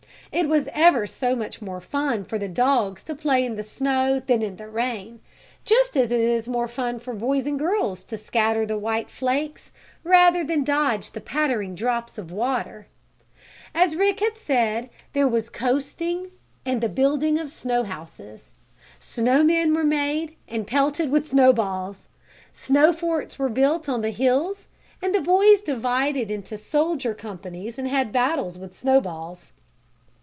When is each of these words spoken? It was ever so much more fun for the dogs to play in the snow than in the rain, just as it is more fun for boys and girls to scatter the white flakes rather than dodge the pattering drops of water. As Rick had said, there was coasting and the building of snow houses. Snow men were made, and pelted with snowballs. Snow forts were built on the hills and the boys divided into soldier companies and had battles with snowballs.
It 0.33 0.47
was 0.47 0.69
ever 0.71 1.05
so 1.07 1.35
much 1.35 1.61
more 1.61 1.81
fun 1.81 2.23
for 2.23 2.37
the 2.39 2.47
dogs 2.47 3.03
to 3.03 3.13
play 3.15 3.45
in 3.45 3.55
the 3.55 3.63
snow 3.63 4.21
than 4.25 4.41
in 4.41 4.55
the 4.55 4.69
rain, 4.69 5.19
just 5.65 5.97
as 5.97 6.09
it 6.09 6.21
is 6.21 6.47
more 6.47 6.69
fun 6.69 6.99
for 6.99 7.13
boys 7.13 7.45
and 7.45 7.59
girls 7.59 8.05
to 8.05 8.15
scatter 8.15 8.65
the 8.65 8.77
white 8.77 9.09
flakes 9.09 9.71
rather 10.05 10.41
than 10.45 10.63
dodge 10.63 11.11
the 11.11 11.19
pattering 11.19 11.75
drops 11.75 12.17
of 12.17 12.31
water. 12.31 12.87
As 13.75 13.97
Rick 13.97 14.21
had 14.21 14.37
said, 14.37 14.89
there 15.11 15.27
was 15.27 15.49
coasting 15.49 16.31
and 16.65 16.79
the 16.79 16.87
building 16.87 17.37
of 17.37 17.49
snow 17.49 17.83
houses. 17.83 18.53
Snow 19.01 19.43
men 19.43 19.73
were 19.73 19.83
made, 19.83 20.37
and 20.47 20.65
pelted 20.65 21.11
with 21.11 21.27
snowballs. 21.27 22.07
Snow 22.53 22.93
forts 22.93 23.37
were 23.37 23.49
built 23.49 23.89
on 23.89 23.99
the 24.01 24.11
hills 24.11 24.69
and 25.01 25.13
the 25.13 25.19
boys 25.19 25.59
divided 25.59 26.31
into 26.31 26.55
soldier 26.55 27.13
companies 27.13 27.77
and 27.77 27.89
had 27.89 28.13
battles 28.13 28.57
with 28.57 28.79
snowballs. 28.79 29.51